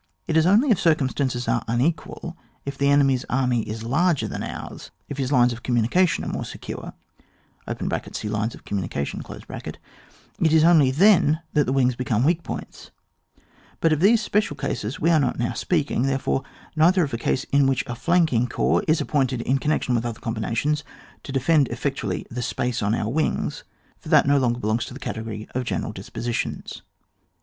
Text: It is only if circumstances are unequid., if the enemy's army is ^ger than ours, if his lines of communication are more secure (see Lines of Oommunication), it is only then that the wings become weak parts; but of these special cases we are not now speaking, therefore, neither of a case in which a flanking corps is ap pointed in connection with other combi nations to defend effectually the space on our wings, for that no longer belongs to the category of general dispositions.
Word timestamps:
It 0.25 0.35
is 0.35 0.47
only 0.47 0.71
if 0.71 0.79
circumstances 0.79 1.47
are 1.47 1.63
unequid., 1.67 2.33
if 2.65 2.75
the 2.75 2.89
enemy's 2.89 3.23
army 3.29 3.61
is 3.69 3.83
^ger 3.83 4.27
than 4.27 4.41
ours, 4.41 4.89
if 5.07 5.19
his 5.19 5.31
lines 5.31 5.53
of 5.53 5.61
communication 5.61 6.23
are 6.23 6.27
more 6.33 6.43
secure 6.43 6.93
(see 8.11 8.27
Lines 8.27 8.55
of 8.55 8.65
Oommunication), 8.65 9.75
it 10.39 10.51
is 10.51 10.63
only 10.63 10.89
then 10.89 11.41
that 11.53 11.65
the 11.65 11.71
wings 11.71 11.95
become 11.95 12.23
weak 12.23 12.41
parts; 12.41 12.89
but 13.79 13.93
of 13.93 13.99
these 13.99 14.23
special 14.23 14.55
cases 14.55 14.99
we 14.99 15.11
are 15.11 15.19
not 15.19 15.37
now 15.37 15.53
speaking, 15.53 16.01
therefore, 16.07 16.41
neither 16.75 17.03
of 17.03 17.13
a 17.13 17.17
case 17.19 17.43
in 17.51 17.67
which 17.67 17.83
a 17.85 17.93
flanking 17.93 18.47
corps 18.47 18.83
is 18.87 19.03
ap 19.03 19.07
pointed 19.09 19.41
in 19.41 19.59
connection 19.59 19.93
with 19.93 20.03
other 20.03 20.19
combi 20.19 20.39
nations 20.41 20.83
to 21.21 21.31
defend 21.31 21.67
effectually 21.67 22.25
the 22.31 22.41
space 22.41 22.81
on 22.81 22.95
our 22.95 23.07
wings, 23.11 23.63
for 23.99 24.09
that 24.09 24.25
no 24.25 24.39
longer 24.39 24.59
belongs 24.59 24.85
to 24.85 24.95
the 24.95 24.99
category 24.99 25.47
of 25.53 25.63
general 25.63 25.91
dispositions. 25.91 26.81